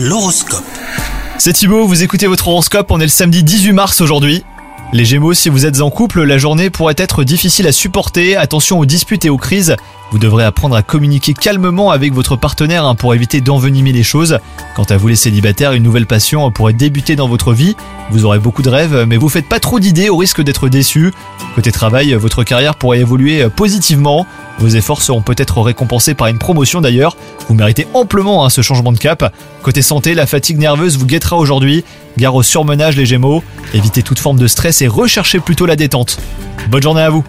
L'horoscope. 0.00 0.62
C'est 1.38 1.54
Thibaut, 1.54 1.84
vous 1.84 2.04
écoutez 2.04 2.28
votre 2.28 2.46
horoscope, 2.46 2.92
on 2.92 3.00
est 3.00 3.04
le 3.04 3.08
samedi 3.08 3.42
18 3.42 3.72
mars 3.72 4.00
aujourd'hui. 4.00 4.44
Les 4.92 5.04
Gémeaux, 5.04 5.34
si 5.34 5.48
vous 5.48 5.66
êtes 5.66 5.80
en 5.80 5.90
couple, 5.90 6.22
la 6.22 6.38
journée 6.38 6.70
pourrait 6.70 6.94
être 6.96 7.24
difficile 7.24 7.66
à 7.66 7.72
supporter, 7.72 8.36
attention 8.36 8.78
aux 8.78 8.86
disputes 8.86 9.24
et 9.24 9.28
aux 9.28 9.36
crises. 9.36 9.74
Vous 10.12 10.20
devrez 10.20 10.44
apprendre 10.44 10.76
à 10.76 10.82
communiquer 10.82 11.34
calmement 11.34 11.90
avec 11.90 12.14
votre 12.14 12.36
partenaire 12.36 12.84
hein, 12.84 12.94
pour 12.94 13.12
éviter 13.12 13.40
d'envenimer 13.40 13.90
les 13.90 14.04
choses. 14.04 14.38
Quant 14.76 14.84
à 14.84 14.96
vous 14.96 15.08
les 15.08 15.16
célibataires, 15.16 15.72
une 15.72 15.82
nouvelle 15.82 16.06
passion 16.06 16.48
pourrait 16.52 16.74
débuter 16.74 17.16
dans 17.16 17.26
votre 17.26 17.52
vie. 17.52 17.74
Vous 18.12 18.24
aurez 18.24 18.38
beaucoup 18.38 18.62
de 18.62 18.70
rêves, 18.70 19.04
mais 19.04 19.16
vous 19.16 19.28
faites 19.28 19.48
pas 19.48 19.58
trop 19.58 19.80
d'idées 19.80 20.10
au 20.10 20.16
risque 20.16 20.42
d'être 20.42 20.68
déçu. 20.68 21.12
Côté 21.56 21.72
travail, 21.72 22.14
votre 22.14 22.44
carrière 22.44 22.76
pourrait 22.76 23.00
évoluer 23.00 23.48
positivement. 23.48 24.26
Vos 24.58 24.68
efforts 24.68 25.02
seront 25.02 25.22
peut-être 25.22 25.60
récompensés 25.60 26.14
par 26.14 26.26
une 26.26 26.38
promotion 26.38 26.80
d'ailleurs. 26.80 27.16
Vous 27.48 27.54
méritez 27.54 27.86
amplement 27.94 28.44
hein, 28.44 28.50
ce 28.50 28.60
changement 28.60 28.92
de 28.92 28.98
cap. 28.98 29.32
Côté 29.62 29.82
santé, 29.82 30.14
la 30.14 30.26
fatigue 30.26 30.58
nerveuse 30.58 30.98
vous 30.98 31.06
guettera 31.06 31.36
aujourd'hui. 31.36 31.84
Gare 32.16 32.34
au 32.34 32.42
surmenage 32.42 32.96
les 32.96 33.06
Gémeaux. 33.06 33.42
Évitez 33.74 34.02
toute 34.02 34.18
forme 34.18 34.38
de 34.38 34.46
stress 34.46 34.82
et 34.82 34.88
recherchez 34.88 35.38
plutôt 35.38 35.66
la 35.66 35.76
détente. 35.76 36.18
Bonne 36.70 36.82
journée 36.82 37.02
à 37.02 37.10
vous 37.10 37.24